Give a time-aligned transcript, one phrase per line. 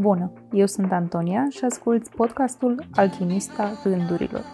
[0.00, 0.32] Bună!
[0.52, 4.44] Eu sunt Antonia și ascult podcastul Alchimista Gândurilor.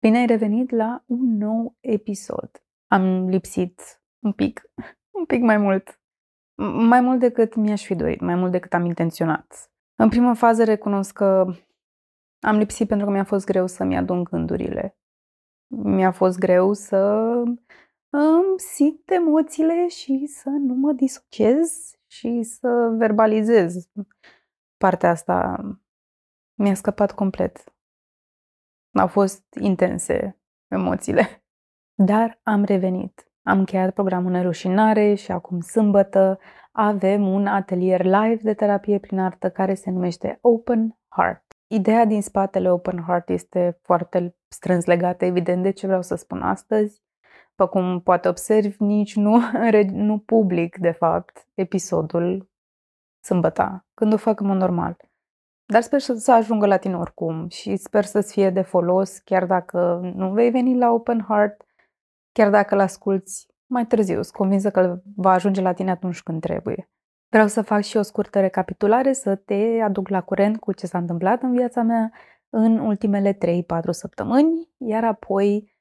[0.00, 2.50] Bine ai revenit la un nou episod.
[2.86, 4.62] Am lipsit un pic,
[5.18, 6.00] un pic mai mult.
[6.88, 9.70] Mai mult decât mi-aș fi dorit, mai mult decât am intenționat.
[9.94, 11.46] În prima fază recunosc că
[12.40, 14.98] am lipsit pentru că mi-a fost greu să-mi adun gândurile.
[15.66, 17.32] Mi-a fost greu să
[18.16, 23.88] îmi simt emoțiile și să nu mă disociez și să verbalizez.
[24.76, 25.60] Partea asta
[26.54, 27.74] mi-a scăpat complet.
[28.92, 31.44] Au fost intense emoțiile.
[32.06, 33.28] Dar am revenit.
[33.42, 36.38] Am încheiat programul Nerușinare și acum sâmbătă
[36.72, 41.44] avem un atelier live de terapie prin artă care se numește Open Heart.
[41.66, 46.42] Ideea din spatele Open Heart este foarte strâns legată, evident, de ce vreau să spun
[46.42, 47.02] astăzi.
[47.56, 49.40] După cum poate observi, nici nu,
[50.08, 52.50] nu public, de fapt, episodul
[53.20, 54.96] sâmbăta, când o fac în mod normal.
[55.66, 60.00] Dar sper să ajungă la tine oricum și sper să-ți fie de folos, chiar dacă
[60.14, 61.66] nu vei veni la Open Heart,
[62.32, 64.22] chiar dacă l-asculți mai târziu.
[64.22, 66.90] Sunt convinsă că va ajunge la tine atunci când trebuie.
[67.28, 70.98] Vreau să fac și o scurtă recapitulare, să te aduc la curent cu ce s-a
[70.98, 72.12] întâmplat în viața mea
[72.50, 73.36] în ultimele 3-4
[73.90, 75.73] săptămâni, iar apoi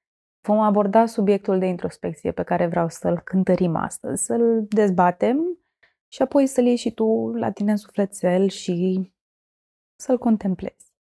[0.44, 5.58] vom aborda subiectul de introspecție pe care vreau să-l cântărim astăzi, să-l dezbatem
[6.08, 9.12] și apoi să-l iei și tu la tine în sufletel și
[9.96, 10.92] să-l contemplezi.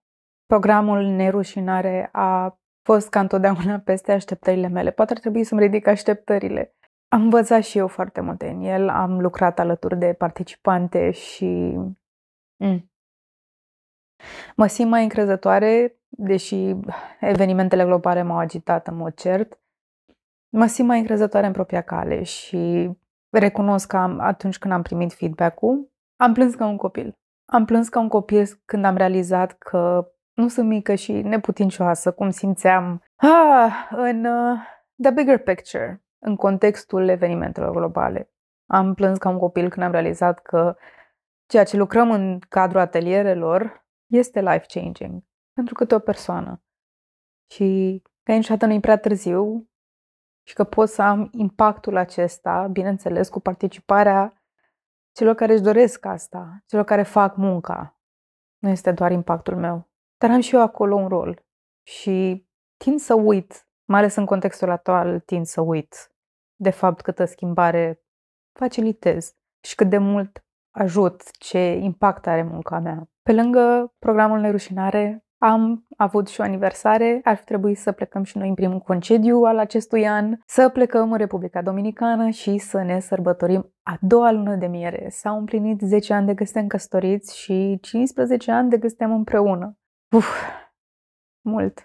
[0.45, 4.91] Programul Nerușinare a fost ca întotdeauna peste așteptările mele.
[4.91, 6.75] Poate ar trebui să-mi ridic așteptările.
[7.07, 11.77] Am învățat și eu foarte multe în el, am lucrat alături de participante și
[12.55, 12.91] mm.
[14.55, 16.75] Mă simt mai încrezătoare, deși
[17.19, 19.59] evenimentele globale m-au agitat în mod cert.
[20.49, 22.91] Mă simt mai încrezătoare în propria cale și
[23.29, 27.17] recunosc că am, atunci când am primit feedback-ul, am plâns ca un copil.
[27.45, 32.29] Am plâns ca un copil când am realizat că nu sunt mică și neputincioasă, cum
[32.29, 34.59] simțeam ah, în uh,
[35.01, 38.29] the bigger picture, în contextul evenimentelor globale.
[38.65, 40.75] Am plâns ca un copil când am realizat că
[41.45, 43.82] ceea ce lucrăm în cadrul atelierelor
[44.17, 46.63] este life-changing pentru câte o persoană.
[47.51, 49.69] Și că niciodată nu e prea târziu
[50.47, 54.43] și că pot să am impactul acesta, bineînțeles, cu participarea
[55.11, 57.99] celor care își doresc asta, celor care fac munca.
[58.57, 59.89] Nu este doar impactul meu.
[60.17, 61.45] Dar am și eu acolo un rol.
[61.87, 62.47] Și
[62.77, 66.13] tind să uit, mai ales în contextul actual, tind să uit
[66.55, 68.03] de fapt câtă schimbare
[68.59, 73.12] facilitez și cât de mult ajut, ce impact are munca mea.
[73.23, 78.37] Pe lângă programul Nerușinare, am avut și o aniversare, ar fi trebuit să plecăm și
[78.37, 82.99] noi în primul concediu al acestui an, să plecăm în Republica Dominicană și să ne
[82.99, 85.09] sărbătorim a doua lună de miere.
[85.09, 89.77] S-au împlinit 10 ani de când suntem căsătoriți și 15 ani de când suntem împreună.
[90.15, 90.27] Uf,
[91.41, 91.83] mult.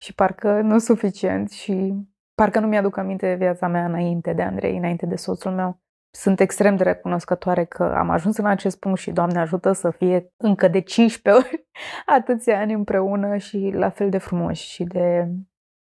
[0.00, 4.76] Și parcă nu suficient și Parcă nu mi-aduc aminte de viața mea înainte de Andrei,
[4.76, 5.80] înainte de soțul meu.
[6.16, 10.32] Sunt extrem de recunoscătoare că am ajuns în acest punct și Doamne ajută să fie
[10.36, 11.66] încă de 15 ori
[12.18, 15.28] atâția ani împreună și la fel de frumoși și de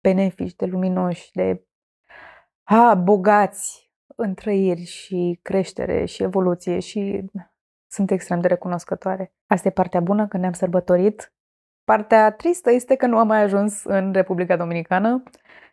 [0.03, 1.65] benefici, de luminoși, de
[2.63, 7.25] ha, bogați în trăiri și creștere și evoluție și
[7.91, 9.33] sunt extrem de recunoscătoare.
[9.47, 11.33] Asta e partea bună că ne-am sărbătorit.
[11.85, 15.23] Partea tristă este că nu am mai ajuns în Republica Dominicană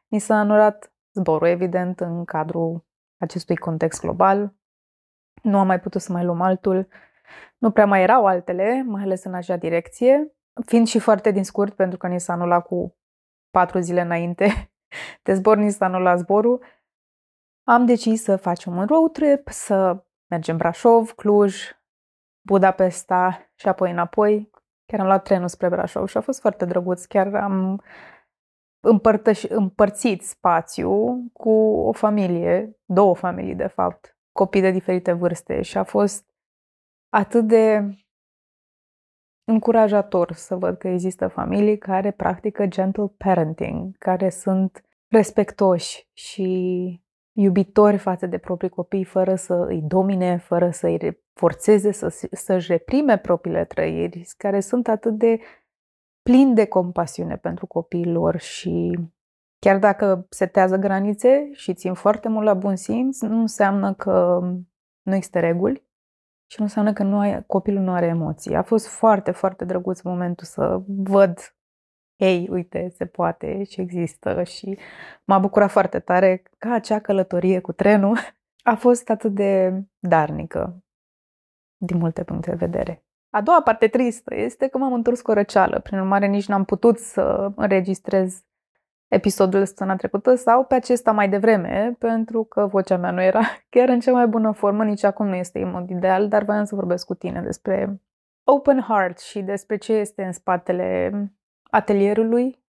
[0.07, 2.85] Ni s-a anulat zborul, evident, în cadrul
[3.25, 4.53] acestui context global.
[5.41, 6.87] Nu am mai putut să mai luăm altul.
[7.57, 11.73] Nu prea mai erau altele, mai ales în acea direcție, fiind și foarte din scurt,
[11.73, 12.97] pentru că ni s-a anulat cu
[13.49, 14.71] patru zile înainte
[15.23, 16.63] de zbor, ni s-a anulat zborul.
[17.63, 21.71] Am decis să facem un road trip, să mergem Brașov, Cluj,
[22.47, 24.49] Budapesta și apoi înapoi.
[24.85, 27.05] Chiar am luat trenul spre Brașov și a fost foarte drăguț.
[27.05, 27.81] Chiar am
[28.85, 31.49] împărtăș- împărțit spațiu cu
[31.87, 36.25] o familie, două familii de fapt, copii de diferite vârste și a fost
[37.09, 37.89] atât de
[39.43, 47.97] încurajator să văd că există familii care practică gentle parenting, care sunt respectoși și iubitori
[47.97, 53.17] față de proprii copii, fără să îi domine, fără să îi forțeze să, să-și reprime
[53.17, 55.39] propriile trăiri, care sunt atât de
[56.29, 58.99] plin de compasiune pentru copiii lor și
[59.59, 64.39] chiar dacă setează granițe și țin foarte mult la bun simț, nu înseamnă că
[65.01, 65.83] nu există reguli
[66.51, 68.55] și nu înseamnă că nu ai, copilul nu are emoții.
[68.55, 71.55] A fost foarte, foarte drăguț momentul să văd
[72.15, 74.77] ei, uite, se poate și există și
[75.23, 78.17] m-a bucurat foarte tare că acea călătorie cu trenul
[78.71, 80.83] a fost atât de darnică
[81.77, 83.04] din multe puncte de vedere.
[83.35, 86.63] A doua parte tristă este că m-am întors cu o răceală, prin urmare nici n-am
[86.63, 88.43] putut să înregistrez
[89.07, 93.89] episodul săptămâna trecută sau pe acesta mai devreme, pentru că vocea mea nu era chiar
[93.89, 96.75] în cea mai bună formă, nici acum nu este în mod ideal, dar voiam să
[96.75, 98.01] vorbesc cu tine despre
[98.43, 101.11] open heart și despre ce este în spatele
[101.63, 102.63] atelierului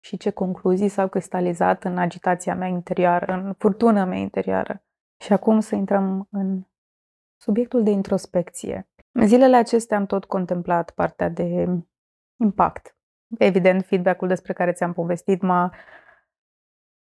[0.00, 4.82] și ce concluzii s-au cristalizat în agitația mea interioară, în furtuna mea interioară.
[5.16, 6.62] Și acum să intrăm în
[7.36, 8.88] subiectul de introspecție.
[9.18, 11.66] În zilele acestea am tot contemplat partea de
[12.36, 12.96] impact.
[13.38, 15.74] Evident, feedback-ul despre care ți-am povestit m-a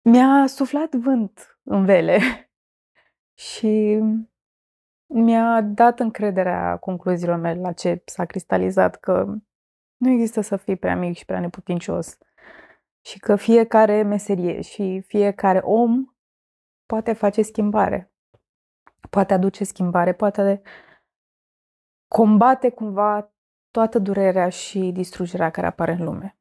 [0.01, 2.19] mi-a suflat vânt în vele
[3.47, 3.99] și
[5.05, 9.35] mi-a dat încrederea concluziilor mele la ce s-a cristalizat că
[9.97, 12.17] nu există să fii prea mic și prea neputincios
[13.01, 16.05] și că fiecare meserie și fiecare om
[16.85, 18.11] poate face schimbare,
[19.09, 20.61] poate aduce schimbare, poate
[22.09, 23.33] combate cumva
[23.71, 26.37] toată durerea și distrugerea care apare în lume.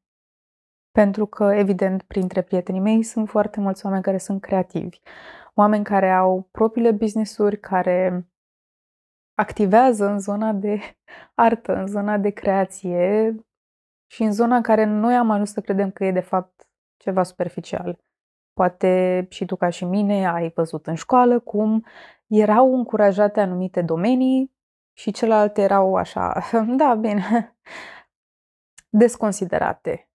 [0.91, 4.99] Pentru că, evident, printre prietenii mei sunt foarte mulți oameni care sunt creativi,
[5.53, 8.27] oameni care au propriile business-uri, care
[9.33, 10.79] activează în zona de
[11.47, 13.35] artă, în zona de creație
[14.11, 17.23] și în zona în care noi am ajuns să credem că e de fapt ceva
[17.23, 17.99] superficial.
[18.53, 21.85] Poate și tu ca și mine ai văzut în școală cum
[22.27, 24.57] erau încurajate anumite domenii
[24.99, 26.41] și celelalte erau așa,
[26.79, 27.55] da, bine,
[28.89, 30.09] desconsiderate.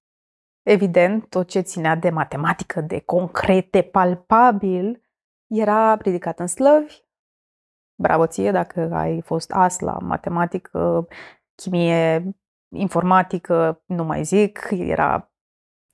[0.63, 5.03] Evident, tot ce ținea de matematică, de concrete, palpabil,
[5.47, 7.03] era ridicat în slăvi.
[8.03, 11.07] Bravo ție dacă ai fost as la matematică,
[11.55, 12.35] chimie,
[12.75, 15.33] informatică, nu mai zic, era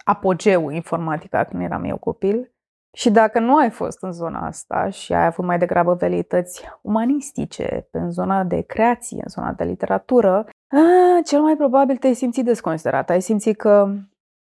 [0.04, 2.54] apogeul informatica când eram eu copil.
[2.92, 7.88] Și dacă nu ai fost în zona asta și ai avut mai degrabă velități umanistice,
[7.90, 13.10] în zona de creație, în zona de literatură, a, cel mai probabil te-ai simțit desconsiderat.
[13.10, 13.94] Ai simțit că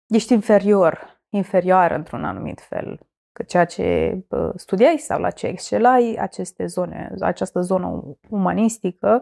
[0.07, 2.99] ești inferior, inferior într-un anumit fel.
[3.31, 4.17] Că ceea ce
[4.55, 9.21] studiai sau la ce excelai, aceste zone, această zonă umanistică,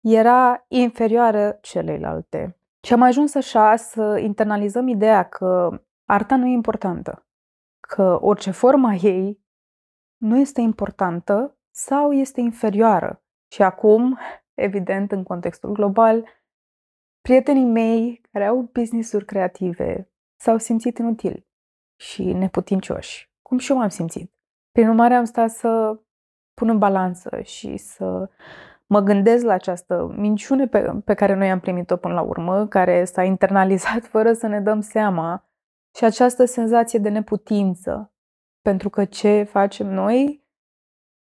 [0.00, 2.56] era inferioară celeilalte.
[2.80, 7.26] Și am ajuns așa să internalizăm ideea că arta nu e importantă
[7.88, 9.40] că orice forma ei
[10.16, 13.22] nu este importantă sau este inferioară.
[13.52, 14.18] Și acum,
[14.54, 16.28] evident, în contextul global,
[17.20, 21.46] prietenii mei care au business-uri creative s-au simțit inutili
[21.96, 24.32] și neputincioși, cum și eu m-am simțit.
[24.72, 26.00] Prin urmare, am stat să
[26.54, 28.30] pun în balanță și să
[28.86, 33.04] mă gândesc la această minciune pe, pe care noi am primit-o până la urmă, care
[33.04, 35.46] s-a internalizat fără să ne dăm seama
[35.94, 38.12] și această senzație de neputință.
[38.60, 40.46] Pentru că ce facem noi,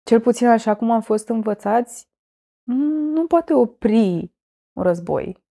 [0.03, 2.11] cel puțin așa cum am fost învățați,
[3.15, 4.33] nu poate opri
[4.73, 5.45] un război.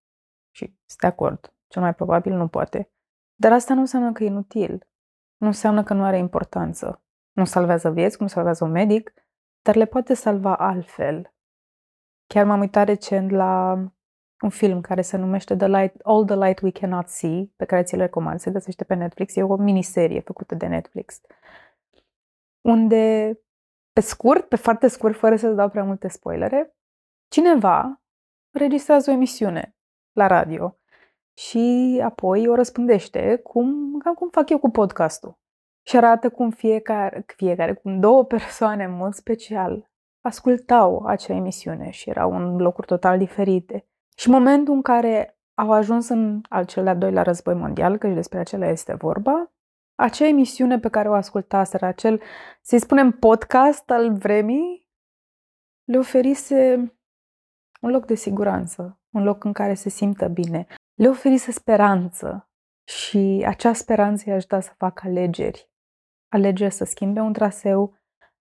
[0.56, 2.92] Și sunt de acord, cel mai probabil nu poate.
[3.36, 4.88] Dar asta nu înseamnă că e inutil.
[5.38, 7.04] Nu înseamnă că nu are importanță.
[7.32, 9.14] Nu salvează vieți, nu salvează un medic,
[9.62, 11.34] dar le poate salva altfel.
[12.28, 13.78] Chiar m-am uitat recent la
[14.42, 17.84] un film care se numește The Light, All the Light We Cannot See, pe care
[17.84, 19.36] ți-l recomand, se găsește pe Netflix.
[19.36, 21.22] E o miniserie făcută de Netflix.
[22.62, 23.34] Unde,
[23.94, 26.76] pe scurt, pe foarte scurt, fără să-ți dau prea multe spoilere,
[27.28, 28.02] cineva
[28.52, 29.76] registrează o emisiune
[30.12, 30.78] la radio
[31.38, 35.40] și apoi o răspândește cum, cam cum fac eu cu podcastul.
[35.88, 39.90] Și arată cum fiecare, fiecare, cum două persoane în mod special
[40.22, 46.08] ascultau acea emisiune și erau în locuri total diferite și momentul în care au ajuns
[46.08, 49.52] în al cel de-al doilea război mondial, că și despre acela este vorba,
[49.96, 52.22] acea emisiune pe care o ascultaseră, acel,
[52.62, 54.88] să-i spunem, podcast al vremii,
[55.84, 56.76] le oferise
[57.82, 60.66] un loc de siguranță, un loc în care se simtă bine.
[60.94, 62.50] Le oferise speranță
[62.84, 65.70] și acea speranță i-a ajutat să facă alegeri.
[66.30, 67.96] Alegeri să schimbe un traseu,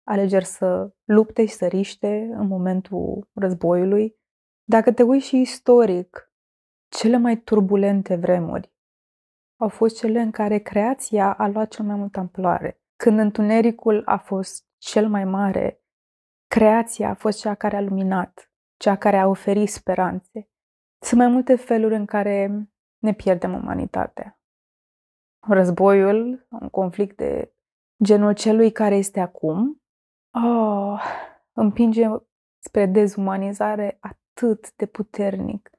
[0.05, 4.17] alegeri să lupte și să riște în momentul războiului,
[4.71, 6.33] dacă te uiți și istoric,
[6.89, 8.73] cele mai turbulente vremuri
[9.57, 12.81] au fost cele în care creația a luat cel mai multă amploare.
[12.97, 15.83] Când întunericul a fost cel mai mare,
[16.47, 20.49] creația a fost cea care a luminat, cea care a oferit speranțe.
[20.99, 24.41] Sunt mai multe feluri în care ne pierdem umanitatea.
[25.47, 27.53] Războiul, un conflict de
[28.03, 29.83] genul celui care este acum,
[30.31, 31.03] oh,
[31.53, 32.07] împinge
[32.59, 33.99] spre dezumanizare
[34.39, 35.71] atât de puternic.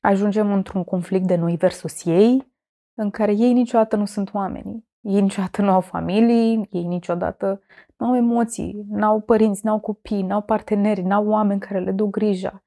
[0.00, 2.52] Ajungem într-un conflict de noi versus ei,
[2.94, 4.90] în care ei niciodată nu sunt oamenii.
[5.00, 7.62] Ei niciodată nu au familii, ei niciodată
[7.96, 11.60] nu au emoții, nu au părinți, nu au copii, nu au parteneri, nu au oameni
[11.60, 12.64] care le duc grija,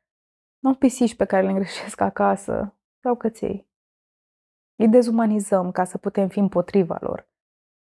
[0.60, 3.68] nu au pisici pe care le îngreșesc acasă sau căței.
[4.76, 7.30] Îi dezumanizăm ca să putem fi împotriva lor,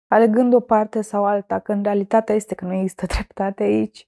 [0.07, 4.07] alegând o parte sau alta, când realitatea este că nu există dreptate aici,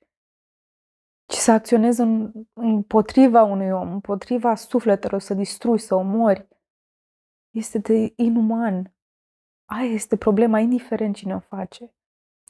[1.25, 6.47] ci să acționezi în, împotriva unui om, împotriva sufletelor, să distrui, să omori,
[7.49, 8.93] este de inuman.
[9.65, 11.93] Aia este problema, indiferent cine o face.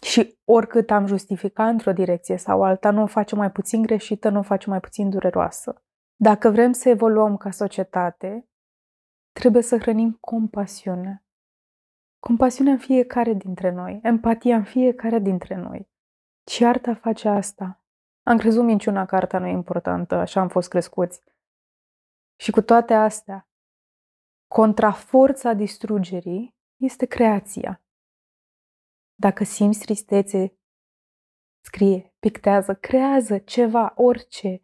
[0.01, 4.39] Și oricât am justificat într-o direcție sau alta, nu o face mai puțin greșită, nu
[4.39, 5.83] o face mai puțin dureroasă.
[6.15, 8.49] Dacă vrem să evoluăm ca societate,
[9.31, 11.25] trebuie să hrănim compasiune.
[12.19, 15.89] Compasiunea în fiecare dintre noi, empatia în fiecare dintre noi.
[16.51, 17.84] Și arta face asta.
[18.27, 21.21] Am crezut minciuna că arta nu e importantă, așa am fost crescuți.
[22.39, 23.49] Și cu toate astea,
[24.47, 27.83] contraforța distrugerii este creația.
[29.15, 30.57] Dacă simți tristețe,
[31.65, 34.63] scrie, pictează, creează ceva, orice.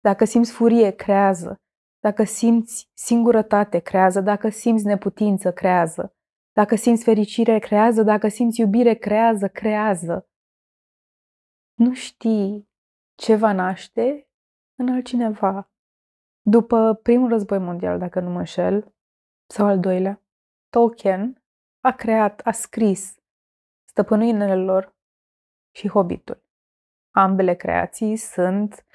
[0.00, 1.60] Dacă simți furie, creează.
[1.98, 4.20] Dacă simți singurătate, creează.
[4.20, 6.14] Dacă simți neputință, creează.
[6.52, 8.02] Dacă simți fericire, creează.
[8.02, 10.28] Dacă simți iubire, creează, creează.
[11.74, 12.69] Nu știi
[13.20, 14.28] ce va naște
[14.78, 15.70] în altcineva.
[16.40, 18.94] După primul război mondial, dacă nu mă înșel,
[19.46, 20.22] sau al doilea,
[20.68, 21.44] Tolkien
[21.80, 23.18] a creat, a scris
[23.88, 24.96] Stăpânuinele lor
[25.74, 26.44] și Hobbitul.
[27.10, 28.86] Ambele creații sunt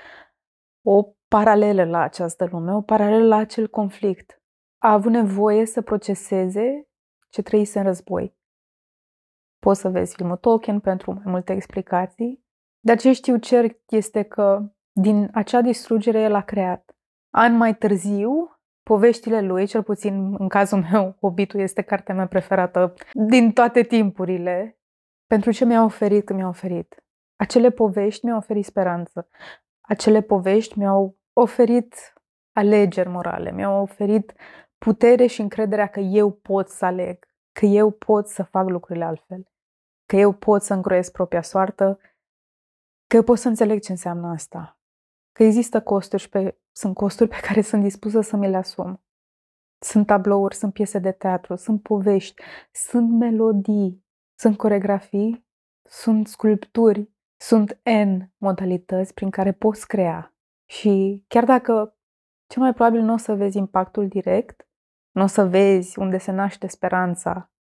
[0.81, 4.41] o paralelă la această lume, o paralelă la acel conflict.
[4.77, 6.87] A avut nevoie să proceseze
[7.29, 8.37] ce trăise în război.
[9.59, 12.44] Poți să vezi filmul Tolkien pentru mai multe explicații,
[12.85, 14.61] dar ce știu cert este că
[14.91, 16.95] din acea distrugere el a creat.
[17.29, 22.93] An mai târziu, poveștile lui, cel puțin în cazul meu, Hobbitul este cartea mea preferată
[23.13, 24.79] din toate timpurile.
[25.27, 27.03] Pentru ce mi-a oferit când mi-a oferit?
[27.35, 29.27] Acele povești mi-au oferit speranță.
[29.81, 32.13] Acele povești mi-au oferit
[32.53, 34.33] alegeri morale, mi-au oferit
[34.77, 39.47] putere și încrederea că eu pot să aleg, că eu pot să fac lucrurile altfel,
[40.05, 41.99] că eu pot să încroiesc propria soartă,
[43.15, 44.79] că eu pot să înțeleg ce înseamnă asta,
[45.31, 49.03] că există costuri și pe, sunt costuri pe care sunt dispusă să mi le asum.
[49.79, 52.41] Sunt tablouri, sunt piese de teatru, sunt povești,
[52.71, 54.05] sunt melodii,
[54.39, 55.47] sunt coregrafii,
[55.89, 60.35] sunt sculpturi, sunt N modalități prin care poți crea.
[60.69, 61.97] Și chiar dacă
[62.47, 64.67] cel mai probabil nu o să vezi impactul direct,
[65.11, 67.51] nu o să vezi unde se naște speranța,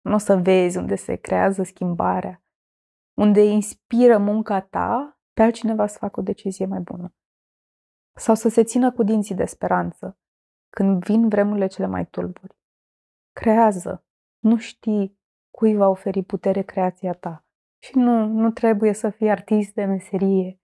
[0.00, 2.45] nu o să vezi unde se creează schimbarea,
[3.16, 7.14] unde inspiră munca ta pe altcineva să facă o decizie mai bună.
[8.18, 10.18] Sau să se țină cu dinții de speranță
[10.70, 12.56] când vin vremurile cele mai tulburi.
[13.32, 14.04] Creează.
[14.38, 15.18] Nu știi
[15.50, 17.46] cui va oferi putere creația ta.
[17.82, 20.60] Și nu, nu trebuie să fii artist de meserie.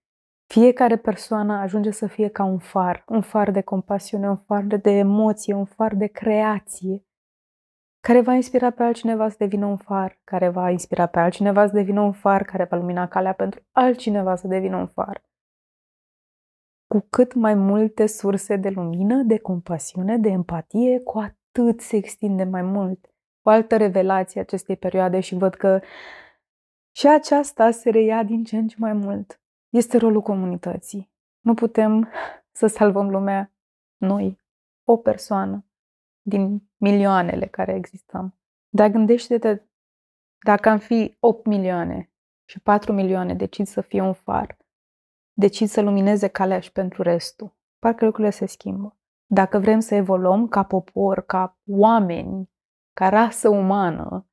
[0.47, 4.91] Fiecare persoană ajunge să fie ca un far, un far de compasiune, un far de
[4.91, 7.05] emoție, un far de creație,
[8.07, 11.73] care va inspira pe altcineva să devină un far, care va inspira pe altcineva să
[11.73, 15.25] devină un far, care va lumina calea pentru altcineva să devină un far.
[16.87, 22.45] Cu cât mai multe surse de lumină, de compasiune, de empatie, cu atât se extinde
[22.45, 23.11] mai mult.
[23.43, 25.81] O altă revelație acestei perioade și văd că
[26.97, 29.41] și aceasta se reia din ce în ce mai mult.
[29.69, 31.11] Este rolul comunității.
[31.41, 32.09] Nu putem
[32.53, 33.53] să salvăm lumea
[33.97, 34.41] noi,
[34.85, 35.67] o persoană
[36.23, 38.39] din milioanele care existăm.
[38.69, 39.63] Dar gândește-te
[40.39, 42.13] dacă am fi 8 milioane
[42.45, 44.57] și 4 milioane decid să fie un far,
[45.33, 48.97] decid să lumineze calea și pentru restul, parcă lucrurile se schimbă.
[49.27, 52.51] Dacă vrem să evoluăm ca popor, ca oameni,
[52.93, 54.27] ca rasă umană,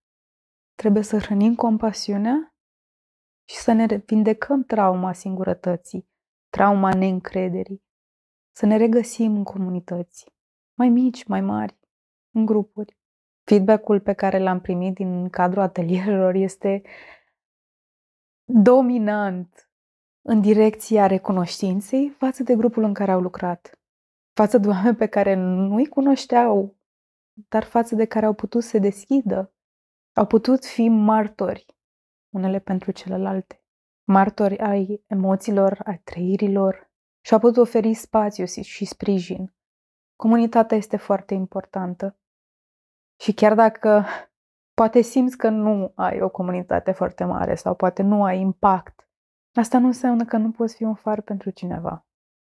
[0.76, 2.56] trebuie să hrănim compasiunea
[3.50, 6.10] și să ne vindecăm trauma singurătății,
[6.50, 7.84] trauma neîncrederii,
[8.56, 10.34] să ne regăsim în comunități,
[10.74, 11.79] mai mici, mai mari,
[12.32, 12.98] în grupuri.
[13.44, 16.82] Feedback-ul pe care l-am primit din cadrul atelierelor este
[18.44, 19.70] dominant
[20.22, 23.80] în direcția recunoștinței față de grupul în care au lucrat,
[24.34, 26.78] față de oameni pe care nu-i cunoșteau,
[27.34, 29.54] dar față de care au putut să se deschidă,
[30.14, 31.66] au putut fi martori
[32.30, 33.64] unele pentru celelalte,
[34.04, 36.92] martori ai emoțiilor, ai trăirilor
[37.26, 39.54] și au putut oferi spațiu și sprijin.
[40.22, 42.18] Comunitatea este foarte importantă.
[43.22, 44.06] Și chiar dacă
[44.74, 49.10] poate simți că nu ai o comunitate foarte mare sau poate nu ai impact,
[49.54, 52.08] asta nu înseamnă că nu poți fi un far pentru cineva.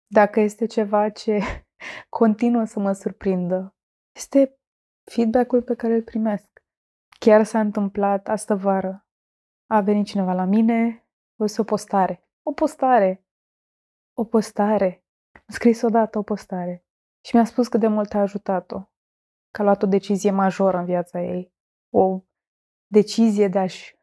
[0.07, 1.39] Dacă este ceva ce
[2.19, 3.75] continuă să mă surprindă,
[4.17, 4.59] este
[5.11, 6.63] feedback-ul pe care îl primesc.
[7.19, 9.07] Chiar s-a întâmplat astă vară.
[9.67, 11.07] A venit cineva la mine,
[11.37, 12.29] o o postare.
[12.43, 13.27] O postare!
[14.17, 15.05] O postare!
[15.33, 16.84] Am scris odată o postare.
[17.25, 18.81] Și mi-a spus cât de mult a ajutat-o.
[19.51, 21.53] Că a luat o decizie majoră în viața ei.
[21.91, 22.25] O
[22.87, 23.99] decizie de a-și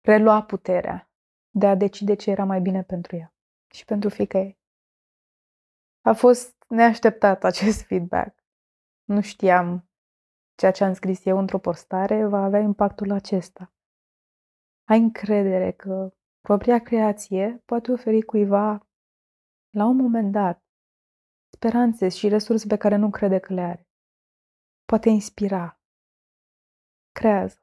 [0.00, 1.10] relua puterea,
[1.50, 3.34] de a decide ce era mai bine pentru ea
[3.74, 4.58] și pentru fica ei.
[6.00, 8.44] A fost neașteptat acest feedback.
[9.04, 9.88] Nu știam
[10.54, 13.72] ceea ce am scris eu într-o postare va avea impactul acesta.
[14.88, 18.88] Ai încredere că propria creație poate oferi cuiva,
[19.70, 20.63] la un moment dat,
[21.64, 23.88] speranțe și resurse pe care nu crede că le are.
[24.84, 25.80] Poate inspira.
[27.12, 27.58] Creează.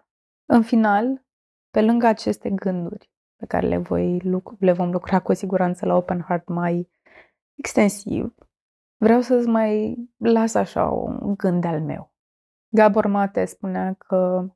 [0.45, 1.25] În final,
[1.69, 4.21] pe lângă aceste gânduri pe care le, voi,
[4.59, 6.89] le vom lucra cu siguranță la Open Heart mai
[7.55, 8.35] extensiv,
[8.97, 12.13] vreau să-ți mai las așa un gând al meu.
[12.67, 14.47] Gabor Mate spunea că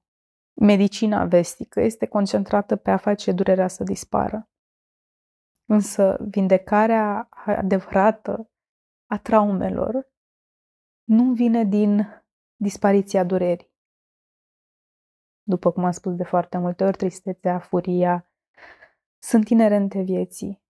[0.54, 4.50] medicina vestică este concentrată pe a face durerea să dispară.
[5.66, 8.50] Însă vindecarea adevărată
[9.06, 10.14] a traumelor
[11.04, 12.08] nu vine din
[12.56, 13.74] dispariția durerii.
[15.44, 18.32] După cum am spus de foarte multe ori, tristețea, furia
[19.20, 20.64] sunt inerente vieții.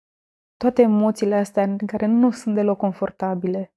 [0.58, 3.74] Toate emoțiile astea în care nu sunt deloc confortabile,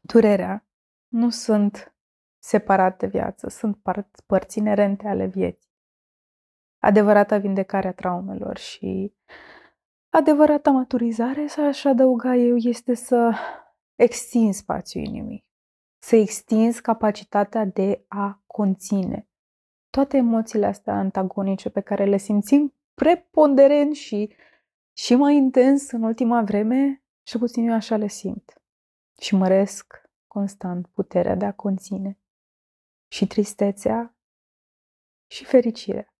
[0.00, 0.66] durerea,
[1.08, 1.94] nu sunt
[2.38, 5.70] separate de viață, sunt părți, părți inerente ale vieții.
[6.78, 9.14] Adevărata vindecare a traumelor și
[10.18, 13.34] adevărata maturizare, să aș adăuga eu, este să
[13.94, 15.44] extinzi spațiul inimii,
[15.98, 19.28] să extinzi capacitatea de a conține
[19.90, 24.34] toate emoțiile astea antagonice pe care le simțim preponderent și,
[24.92, 28.62] și mai intens în ultima vreme, și puțin eu așa le simt.
[29.20, 32.18] Și măresc constant puterea de a conține
[33.08, 34.16] și tristețea
[35.30, 36.14] și fericirea.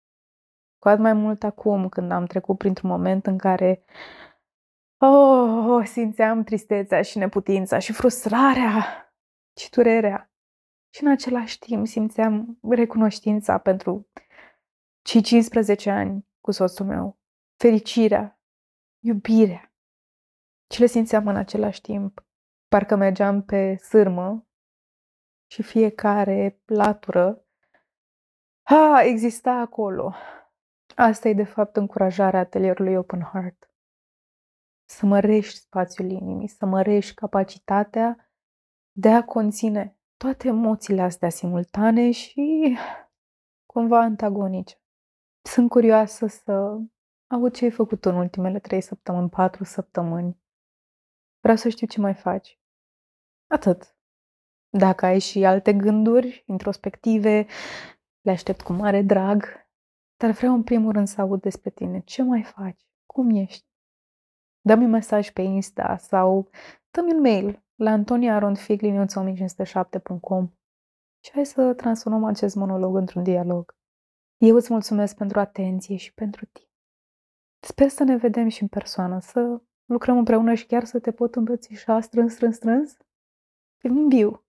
[0.79, 3.85] Cu atât mai mult acum când am trecut printr-un moment în care
[4.99, 9.03] oh, oh, simțeam tristețea și neputința și frustrarea
[9.59, 10.33] și durerea.
[10.95, 14.09] Și în același timp simțeam recunoștința pentru
[15.03, 17.19] cei 15 ani cu soțul meu,
[17.57, 18.41] fericirea,
[19.05, 19.73] iubirea.
[20.75, 22.27] Și le simțeam în același timp.
[22.69, 24.47] Parcă mergeam pe sârmă
[25.51, 27.43] și fiecare latură
[28.63, 30.15] ha, exista acolo.
[31.01, 33.71] Asta e de fapt încurajarea atelierului Open Heart.
[34.85, 38.31] Să mărești spațiul inimii, să mărești capacitatea
[38.93, 42.77] de a conține toate emoțiile astea simultane și
[43.67, 44.81] cumva antagonice.
[45.43, 46.79] Sunt curioasă să
[47.27, 50.41] aud ce ai făcut în ultimele trei săptămâni, patru săptămâni.
[51.41, 52.61] Vreau să știu ce mai faci.
[53.47, 53.97] Atât.
[54.69, 57.47] Dacă ai și alte gânduri introspective,
[58.21, 59.58] le aștept cu mare drag,
[60.19, 62.01] dar vreau în primul rând să aud despre tine.
[62.01, 62.81] Ce mai faci?
[63.07, 63.67] Cum ești?
[64.61, 66.51] Dă-mi un mesaj pe Insta sau
[66.91, 70.49] dă-mi un mail la antoniaronfigliniuța1507.com
[71.25, 73.77] și hai să transformăm acest monolog într-un dialog.
[74.37, 76.69] Eu îți mulțumesc pentru atenție și pentru timp.
[77.61, 81.35] Sper să ne vedem și în persoană, să lucrăm împreună și chiar să te pot
[81.35, 82.97] îmbrățișa strâns, strâns, strâns.
[83.83, 84.48] În viu.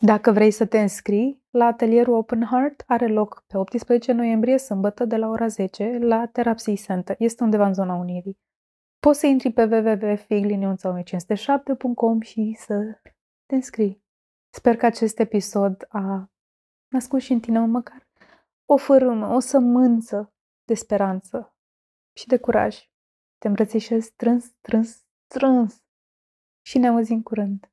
[0.00, 5.04] Dacă vrei să te înscrii la atelierul Open Heart, are loc pe 18 noiembrie, sâmbătă,
[5.04, 7.16] de la ora 10, la Therapy Center.
[7.18, 8.38] Este undeva în zona Unirii.
[8.98, 13.00] Poți să intri pe www.figliniunța1507.com și să
[13.46, 14.02] te înscrii.
[14.54, 16.30] Sper că acest episod a
[16.88, 18.08] născut și în tine măcar
[18.70, 20.32] o fărâmă, o sămânță
[20.64, 21.54] de speranță
[22.12, 22.90] și de curaj.
[23.38, 25.82] Te îmbrățișez strâns, strâns, strâns
[26.66, 27.70] și ne auzim curând.